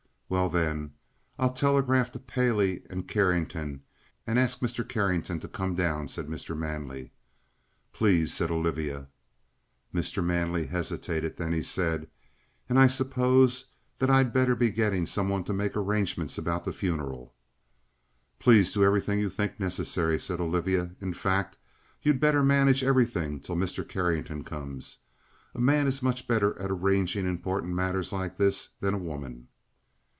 "Well, 0.31 0.49
then, 0.49 0.93
I'll 1.37 1.51
telegraph 1.51 2.09
to 2.13 2.19
Paley 2.19 2.83
and 2.89 3.05
Carrington, 3.05 3.83
and 4.25 4.39
ask 4.39 4.59
Mr. 4.59 4.87
Carrington 4.87 5.41
to 5.41 5.49
come 5.49 5.75
down," 5.75 6.07
said 6.07 6.27
Mr. 6.27 6.57
Manley. 6.57 7.11
"Please," 7.91 8.33
said 8.33 8.49
Olivia. 8.49 9.09
Mr. 9.93 10.23
Manley 10.23 10.67
hesitated; 10.67 11.35
then 11.35 11.51
he 11.51 11.61
said: 11.61 12.07
"And 12.69 12.79
I 12.79 12.87
suppose 12.87 13.65
that 13.99 14.09
I'd 14.09 14.31
better 14.31 14.55
be 14.55 14.69
getting 14.69 15.05
some 15.05 15.27
one 15.27 15.43
to 15.43 15.53
make 15.53 15.75
arrangements 15.75 16.37
about 16.37 16.63
the 16.63 16.71
funeral?" 16.71 17.35
"Please 18.39 18.71
do 18.71 18.85
everything 18.85 19.19
you 19.19 19.29
think 19.29 19.59
necessary," 19.59 20.17
said 20.17 20.39
Olivia. 20.39 20.95
"In 21.01 21.13
fact, 21.13 21.57
you'd 22.03 22.21
better 22.21 22.41
manage 22.41 22.85
everything 22.85 23.41
till 23.41 23.57
Mr. 23.57 23.85
Carrington 23.85 24.45
comes. 24.45 24.99
A 25.53 25.59
man 25.59 25.87
is 25.87 26.01
much 26.01 26.25
better 26.25 26.57
at 26.57 26.71
arranging 26.71 27.27
important 27.27 27.73
matters 27.73 28.13
like 28.13 28.37
this 28.37 28.69
than 28.79 28.93
a 28.93 28.97
woman." 28.97 29.49